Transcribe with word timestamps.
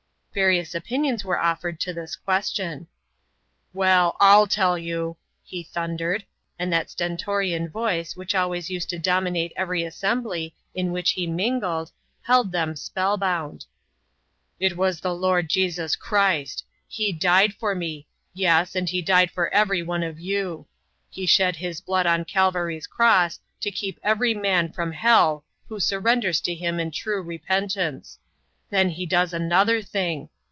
Various 0.33 0.73
opinions 0.73 1.25
were 1.25 1.39
offered 1.41 1.77
to 1.81 1.93
this 1.93 2.15
question. 2.15 2.87
"Well, 3.73 4.15
I'll 4.17 4.47
tell 4.47 4.77
you!" 4.77 5.17
he 5.43 5.61
thundered, 5.61 6.23
and 6.57 6.71
that 6.71 6.89
stentorian 6.89 7.67
voice 7.67 8.15
which 8.15 8.33
always 8.33 8.69
used 8.69 8.89
to 8.91 8.97
dominate 8.97 9.51
every 9.57 9.83
assembly 9.83 10.55
in 10.73 10.93
which 10.93 11.11
he 11.11 11.27
mingled, 11.27 11.91
held 12.21 12.53
them 12.53 12.77
spellbound! 12.77 13.65
"It 14.57 14.77
was 14.77 15.01
the 15.01 15.13
Lord 15.13 15.49
Jesus 15.49 15.97
Christ. 15.97 16.63
He 16.87 17.11
died 17.11 17.53
for 17.53 17.75
me 17.75 18.07
yes, 18.33 18.73
and 18.73 18.87
He 18.87 19.01
died 19.01 19.31
for 19.31 19.53
every 19.53 19.83
one 19.83 20.01
of 20.01 20.17
you. 20.17 20.65
He 21.09 21.25
shed 21.25 21.57
His 21.57 21.81
blood 21.81 22.05
on 22.05 22.23
Calvary's 22.23 22.87
cross 22.87 23.41
to 23.59 23.69
keep 23.69 23.99
every 24.01 24.33
man 24.33 24.71
from 24.71 24.93
hell 24.93 25.43
who 25.67 25.77
surrenders 25.77 26.39
to 26.43 26.55
Him 26.55 26.79
in 26.79 26.91
true 26.91 27.21
repentance. 27.21 28.17
Then 28.69 28.91
He 28.91 29.05
does 29.05 29.33
another 29.33 29.81
thing! 29.81 30.29